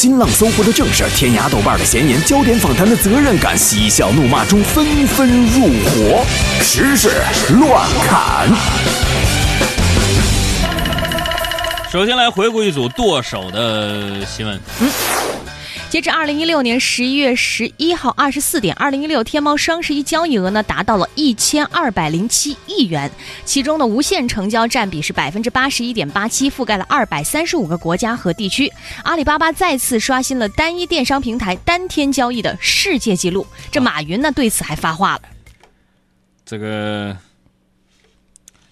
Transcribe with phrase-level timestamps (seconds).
[0.00, 6.24] 新浪、搜狐的正事，天涯、豆瓣的闲言，焦点访谈的责任感，嬉笑怒骂中纷纷入伙，
[6.62, 7.10] 时事
[7.58, 8.48] 乱砍。
[11.92, 14.58] 首先来回顾一组剁手的新闻。
[15.90, 23.10] 截至二零一六年十一月十一号二十四点，二零一六天猫双十一交易额呢达到了一千二百零七亿元，
[23.44, 28.72] 其中的无限成交占比是百分之八十一点八七，覆盖了二百三十五个国家和地区。
[29.02, 33.44] 阿里巴巴再次刷新了单一电商平台单天交易的世界纪录。
[33.72, 35.22] 这马云呢对此还发话了，
[36.46, 37.16] 这个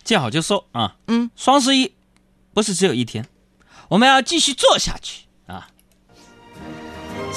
[0.04, 0.94] 见好就收啊！
[1.08, 1.92] 嗯，双十一
[2.54, 3.26] 不是只有一天，
[3.88, 5.27] 我们要继续做下去啊！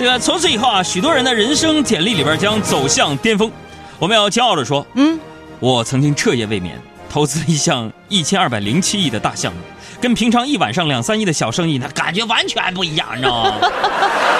[0.01, 3.51] 这个从此以后啊，许多人的人生简历里边将走向巅峰。
[3.99, 5.19] 我们要骄傲的说，嗯，
[5.59, 6.75] 我曾经彻夜未眠，
[7.07, 9.59] 投资了一项一千二百零七亿的大项目，
[10.01, 13.59] 跟平常一晚上两三亿的小生意，那感觉完全不一样，你知道吗？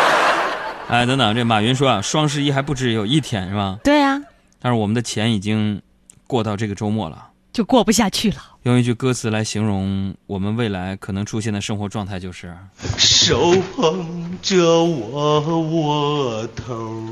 [0.90, 3.78] 哎，等等，这马云说啊，双十一还不止有一天，是吧？
[3.84, 4.20] 对啊，
[4.60, 5.80] 但是我们的钱已经
[6.26, 7.28] 过到这个周末了。
[7.62, 8.38] 就过不下去了。
[8.64, 12.52] 用一句歌词来形容我们未来可能出现的生活状态，就是
[12.98, 17.04] 手捧着我窝头，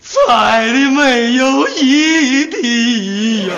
[0.00, 3.52] 菜里没有一滴油。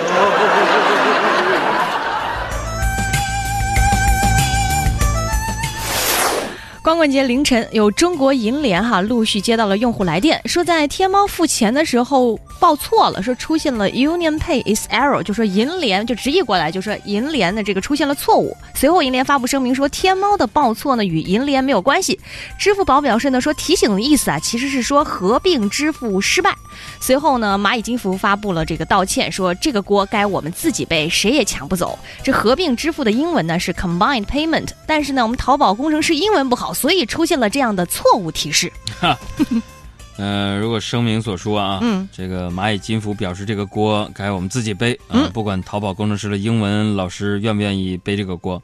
[6.89, 18.57] 光棍节凌晨，有中国银联哈陆续接到了用户来电，说在天猫付钱的时候报错了，说出现了 Union Pay is error，就说银联就直译过来就说银联的这个出现了错误。
[18.73, 22.19] 随后银联发布声明说，天猫的报错呢与银联没有关系。
[22.57, 26.55] 支付宝表示呢说提醒的意思啊其实是说合并支付失败。
[26.99, 31.97] 随后呢蚂蚁金服发布了这个道歉，说这个锅该我们自己背，谁也抢不走。
[32.23, 36.73] 这合并支付的英文呢是 combined payment，但是呢我们淘宝工程师英文不好。
[36.73, 38.71] 所以出现了这样的错误提示。
[38.99, 39.17] 哈
[40.17, 48.61] 呃，如果声明所说啊，嗯，这个蚂蚁金服表示这个锅该我们自己背啊、嗯不管淘宝工程师的英文老师愿不愿意背这个锅，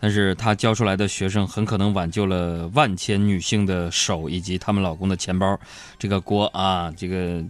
[0.00, 5.58] 但是他教出来的学生很可能挽救了万千女性的手以及他们老公的钱包，
[5.98, 7.42] 这个锅啊，这个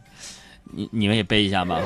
[0.64, 1.80] 你你们也背一下吧。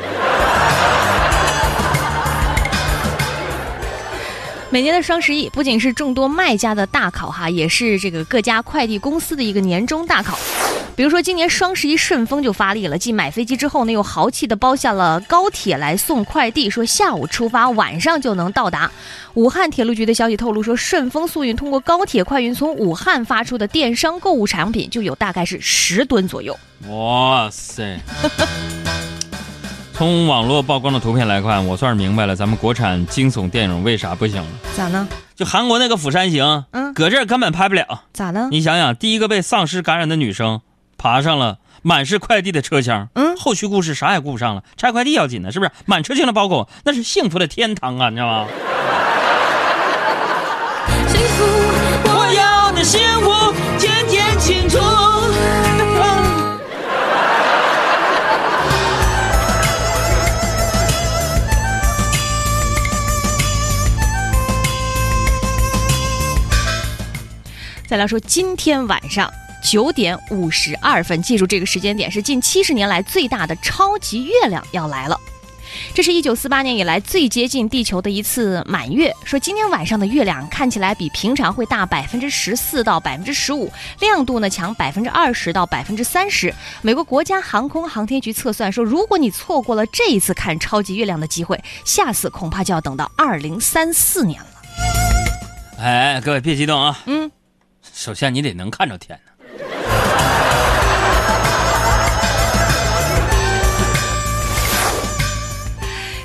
[4.71, 10.39] 每年的双十一不仅是众多卖家的大考哈，也是这个各家快递公司的一个年终大考。
[10.94, 18.91] 比如说，今年双十一顺丰就发力了，继买飞机之后呢，又豪气的包下了高铁来送快递，说下午出发，晚上就能到达。
[19.34, 26.58] 武汉铁路局的消息透露说，顺丰速运通过高铁快运从武汉发出的电商购物产品就有大概是十吨左右。
[26.88, 27.98] 哇塞！
[29.94, 34.48] 从网络曝光的图片来看，我算是明白了，咱们国产惊悚电影为啥不行了。
[34.76, 35.09] 咋呢？
[35.34, 38.03] 就韩国那个《釜山行》，嗯搁这儿根本拍不了。
[38.12, 38.48] 咋呢？
[38.50, 40.60] 你想想，第一个被丧尸感染的女生，
[41.03, 45.73] 爬上了满是快递的车厢，嗯后续故事啥也顾不上了，拆快递要紧呢，是不是？
[45.85, 48.47] 满车厢的包裹，那是幸福的天堂啊，你知道吗？
[51.09, 51.45] 幸福，
[52.05, 54.79] 我要的幸福，天天庆祝。
[67.89, 69.31] 再来说今天晚上
[69.62, 75.19] 九点五十二分，记住这个时间点是近七十年来最大的超级月亮要来了。
[75.95, 79.11] 这是一九四八年以来最接近地球的一次满月。
[79.25, 86.55] 说今天晚上的月亮看起来比平常会大百分之十四到百分之十五，亮度呢强百分之二十到百分之三十。
[86.83, 94.49] 美国国家航空航天局测算说，如果你错过了这一次看超级月亮的机会，下次恐怕就要等到二零三四年了。
[95.78, 97.31] 哎，各位别激动啊，嗯，
[97.95, 99.31] 首先你得能看着天呢。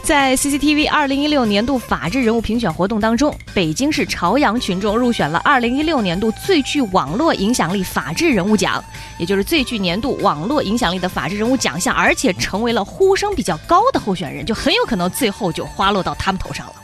[0.07, 8.81] 在 CCTV 二零一六年度法治人物评选活动当中，北京市朝阳群众入选了二零一六年度最具网络影响力法治人物奖，
[9.19, 16.75] 也就是最具年度网络影响力的法治人物奖项，而且成为了呼声比较高的候选人，就很有可能最后就花落到他们头上了。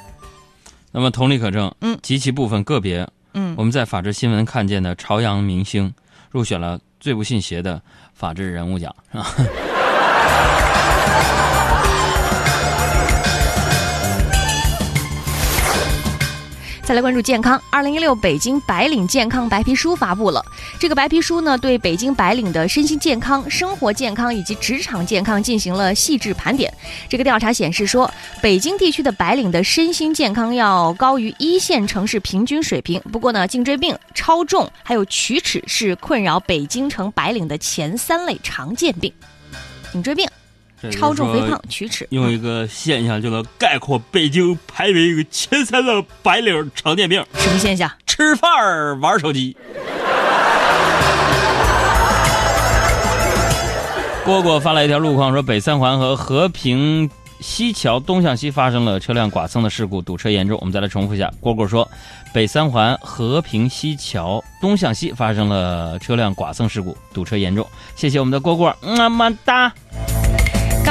[0.92, 5.94] 那么同理可证，嗯及其部分个别，嗯我们在法制新闻看见的朝阳明星，
[6.30, 7.81] 入选了最不信邪的
[8.13, 9.27] 法治人物奖，是吧？
[16.85, 20.45] 再来关注健康，二零一六北京白领健康白皮书发布了。
[20.77, 26.71] 这个白皮书呢，对北京白领的身心健康、生活健康以及职场健康进行了细致盘点。
[27.07, 33.01] 这个调查显示说，北京地区的白领的身心健康要高于一线城市平均水平。
[33.13, 39.12] 不过呢，颈椎病、超重还有龋齿是困扰北京城白领的前三类常见病。
[39.94, 40.27] 颈椎病、
[40.91, 42.07] 超重、肥胖、龋齿。
[42.12, 47.91] 用一个现象就能概括北京排名前三的白领常见病：什么现象？
[48.06, 49.56] 吃饭儿玩手机。
[54.25, 57.09] 蝈蝈发来一条路况，说北三环和和平
[57.41, 60.57] 西桥东向西发生了车辆剐蹭的事故，堵车严重。
[60.62, 61.86] 我们再来重复一下，蝈蝈说，
[62.33, 67.68] 北三环和平西桥东向西发生了车辆剐蹭事故，堵车严重。
[67.97, 69.74] 谢谢我们的蝈蝈，么么哒。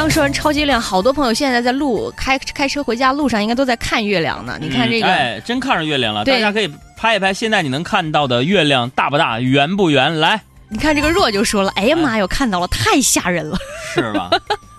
[0.02, 4.58] 刚说完超级月亮，好多朋友现在在路开开车回家路上，应该都在看月亮呢。
[4.60, 10.18] 你看这个，嗯哎，真看上月亮了，对大家可以拍一拍现在你能看到的月亮大不大，圆不圆？
[10.18, 13.56] 来，你看这个若就说了，哎呀妈呀，我看到了，太吓人了。
[13.94, 14.28] 是吧？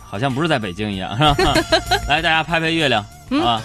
[0.05, 1.53] 好像不是在北京一样，是吧？
[2.09, 3.61] 来，大家拍拍月亮，嗯啊，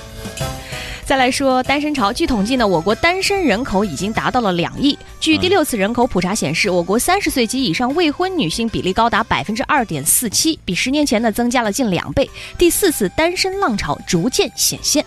[1.08, 4.98] 再来说单身潮，据统计呢，我国单身人口已经达到了两亿。
[5.18, 12.28] 据第六次人口普查显示，我国三十岁及以上未婚女性比例高达百分之二点四七，比十年前呢增加了近两倍。
[12.58, 15.02] 第四次单身浪潮逐渐显现。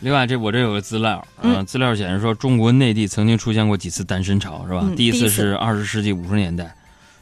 [0.00, 4.80] 另外，这我这有个资料，嗯嗯，资料显示说，中国内地曾经出现过几次单身潮，是吧？
[4.82, 6.74] 嗯第一次是二十世纪五十年代，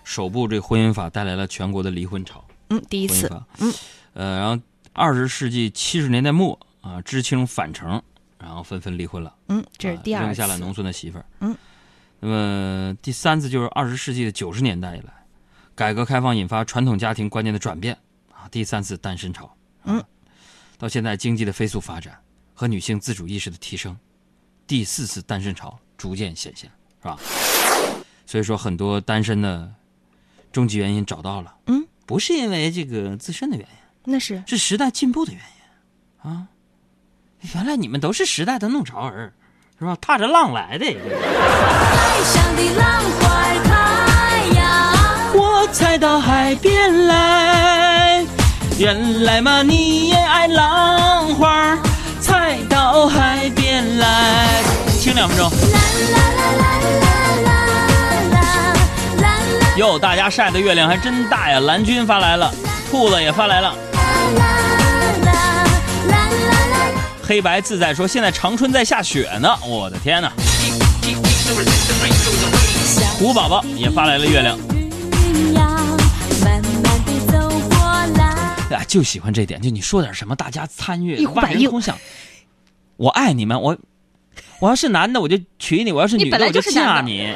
[0.04, 3.74] 首部这婚姻法带来了全国的离婚潮，嗯，第一次，嗯，
[4.14, 4.58] 呃，然后
[4.94, 8.02] 二十世纪七十年代末啊，知青返城，
[8.38, 9.34] 然后纷纷离婚了。
[9.48, 10.24] 嗯，这是第二次。
[10.24, 11.24] 啊扔下了农村的媳妇儿。
[11.40, 11.56] 嗯，
[12.20, 15.12] 那么第三次就是二十世纪的九十年代以来，
[15.74, 17.96] 改革开放引发传统家庭观念的转变
[18.32, 19.46] 啊，第三次单身潮。
[19.46, 19.54] 啊
[19.84, 20.04] 嗯，
[20.78, 22.18] 到现在经济的飞速发展
[22.54, 23.96] 和女性自主意识的提升，
[24.66, 26.70] 第四次单身潮逐渐显现，
[27.02, 27.18] 是吧？
[28.26, 29.74] 所以说，很多单身的
[30.52, 31.56] 终极原因找到了。
[31.66, 36.46] 嗯，不是因为这个自身的原因，那是是时代进步的原因啊！
[37.54, 39.32] 原来你们都是时代的弄潮儿，
[39.78, 39.96] 是吧？
[40.00, 40.86] 踏着浪来的。
[40.86, 44.92] 海上的浪花儿开呀，
[45.34, 48.24] 我才到海边来，
[48.78, 51.78] 原来嘛你也爱浪花，
[52.20, 54.62] 才到海边来。
[55.00, 55.50] 听两分钟。
[59.78, 61.58] 哟，大家晒的月亮还真大呀！
[61.60, 62.52] 蓝军发来了，
[62.90, 63.74] 兔子也发来了。
[67.30, 70.32] 黑白自在说，现在长春在下雪呢，我的天哪！
[73.20, 74.58] 胡宝宝也发来了月亮，
[78.68, 81.96] 哎呀，就喜欢这点，就你说点什么，大家参与，万人一呼百应空想。
[82.96, 83.78] 我爱你们，我
[84.58, 87.32] 我要是男的我就娶你，我要是女的我就嫁你。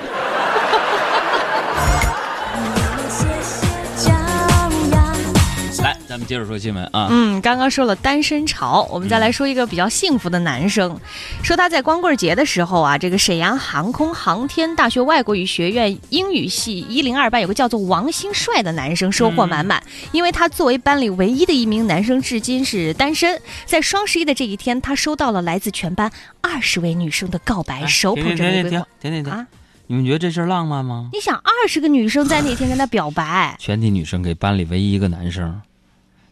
[6.15, 7.09] 咱们接着说新闻啊。
[7.11, 10.97] 嗯，刚刚说了单身潮，我们再来说一个比较幸福的男生，
[11.43, 19.83] 说他在光棍节的时候啊，这个沈阳航空航天大学外国语学院英语系一零二班有个叫做王新帅的男生收获满满，
[20.13, 23.43] 因为他作为班里唯一的一名男生，至今是单身。
[23.67, 26.09] 在双十一的这一天，他收到了来自全班
[26.41, 29.47] 二十位女生的告白，哎手捧着玫瑰停停停花停停停停啊！
[29.89, 31.11] 你们觉得这事儿浪漫吗？
[31.13, 35.61] 你想，二十个女生在那天跟他表白，全体女生给班里唯一一个男生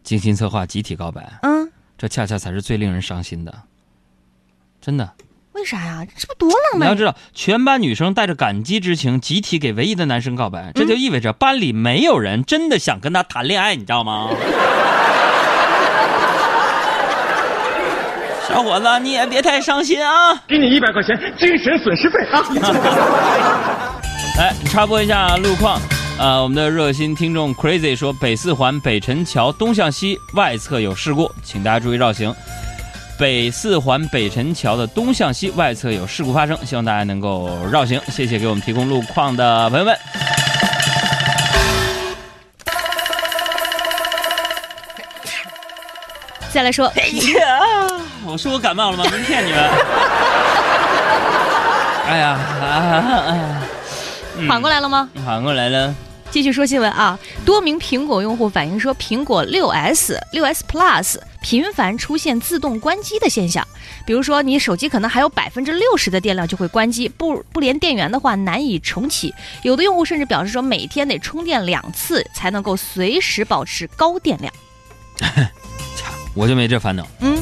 [0.03, 3.55] 精心策划集体告白，嗯，这恰恰才是最令人伤心的。
[4.81, 5.13] 真的，
[5.53, 6.05] 为啥呀？
[6.17, 14.29] 这不多浪漫你要知道，全班女生带着感激之情，集体给唯一的男生告白，这就意味着班里没有人真的想跟他谈恋爱，你知道吗？
[18.49, 20.35] 小伙子，你也别太伤心啊！
[20.47, 22.43] 给你一百块钱精神损失费啊！
[24.37, 25.81] 来 插播一下路况。
[26.23, 32.33] 呃，我们的热心听众 Crazy 说，北四环北辰桥东向西外侧有事故，请大家注意绕行。
[33.19, 38.01] 北四环北辰桥的东向西外侧有事故发生，希望大家能够绕行。
[38.07, 39.99] 谢谢给我们提供路况的朋友们。
[46.53, 47.59] 再来说，哎呀，
[48.25, 49.05] 我说我感冒了吗？
[49.11, 49.59] 没骗你们。
[52.07, 53.63] 哎呀，啊啊
[54.39, 55.09] 嗯缓过来了吗？
[55.27, 55.93] 缓过来了。
[56.33, 63.63] 继续说新闻啊，多名苹果用户反映说，苹果 6s、6s Plus 频繁出现自动关机的现象。
[64.07, 69.35] 比如说，你手机可能还有百分之六十的电量就会关机，不不连电源的话难以重启。
[69.63, 74.51] 有的用户甚至表示说，每天得充电两次才能够随时保持高电量。
[76.35, 77.37] 我就没这烦恼，嗯，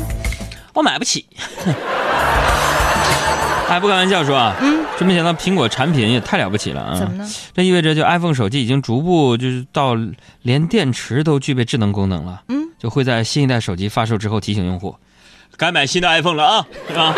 [0.74, 1.24] 我买不起。
[3.70, 6.98] 哎，不开玩笑说啊，嗯，真没想到苹果产品也太了不起了啊！
[6.98, 7.30] 怎么呢？
[7.54, 9.96] 这意味着就 iPhone 手机已经逐步就是到
[10.42, 14.96] 连电池都具备智能功能了，嗯，就会在新一代手机发售之后提醒用户，
[15.56, 17.14] 该买新的 iPhone 了啊啊！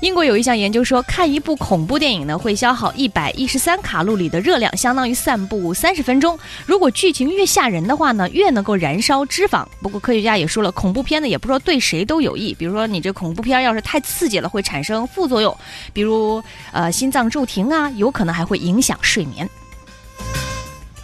[0.00, 6.38] 英国有一项研究说，看一部恐怖电影呢，会消耗一百一十三卡路里的热量，相当于散步三十分钟。
[6.64, 9.66] 如果剧情越吓人的话呢，越能够燃烧脂肪。
[9.82, 12.54] 不过科学家也说了，恐怖片呢也不知道对谁都有益。
[12.54, 15.54] 比如说你这恐怖片要是太刺激了，会产生副作用，
[15.92, 16.42] 比如
[16.72, 19.46] 呃心脏骤停啊，有可能还会影响睡眠。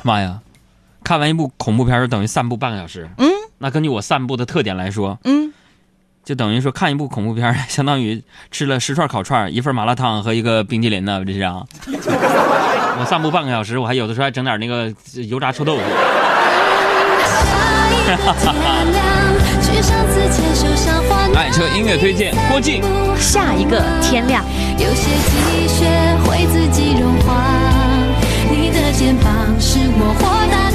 [0.03, 0.41] 妈呀，
[1.05, 5.53] 看完一部恐怖片就等于散步半个小时，嗯那根据我散步的特点来说，嗯，
[6.27, 11.63] 就等于说看一部恐怖片， 相当于吃了十串烤串、一份麻辣烫和一个冰激凌呢，这是啊。
[12.99, 14.93] 我散步半个小时，我还有的时候还整点那个
[15.29, 15.83] 油炸臭豆腐。
[21.35, 22.83] 爱 车音乐推荐，郭靖。
[23.19, 24.45] 下一个天亮。
[24.79, 25.87] 有些积雪
[26.25, 27.45] 会自己融化，
[28.51, 30.66] 你的肩膀是我豁达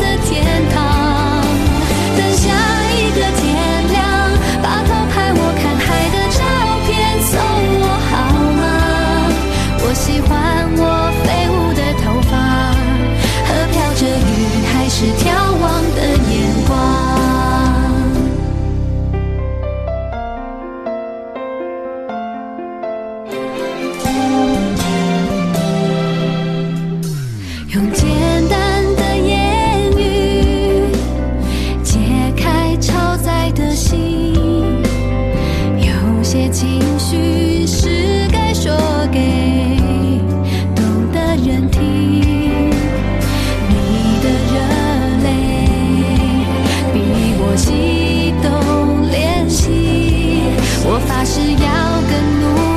[51.34, 52.71] 是要更努力。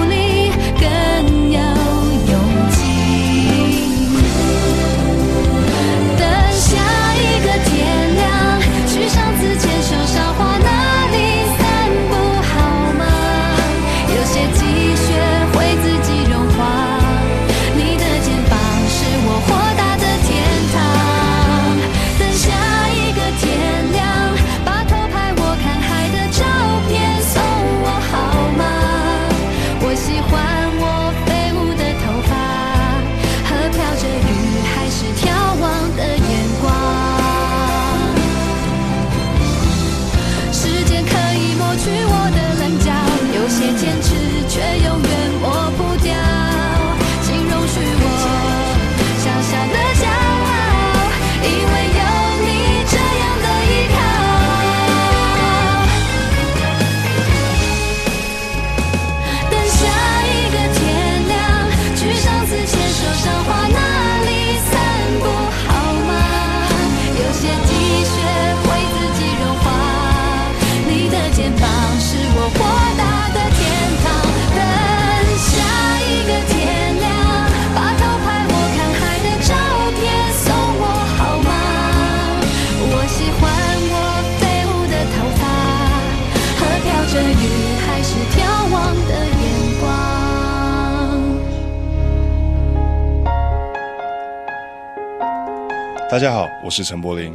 [96.14, 97.34] 大家好，我是陈柏霖，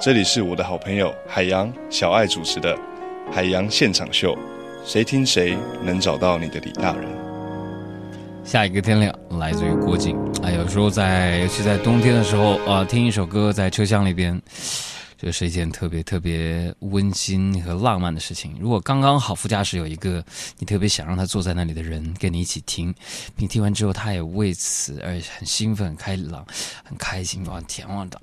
[0.00, 2.72] 这里是我的好朋友海洋小爱主持的
[3.32, 4.32] 《海洋现场秀》，
[4.84, 7.04] 谁听谁能找到你的李大人。
[8.44, 10.16] 下一个天亮来自于郭靖。
[10.40, 14.40] 哎，有时候在，尤其在冬天的时候啊，听一首歌在车厢里边，
[15.22, 18.56] 这是一件特别特别温馨和浪漫的事情。
[18.58, 20.22] 如果刚刚好副驾驶有一个
[20.58, 22.92] 你特别想让他坐在那里的人跟你一起听，
[23.36, 26.44] 你听完之后他也为此而很兴奋、开朗、
[26.82, 28.20] 很开心，哇，天哇的。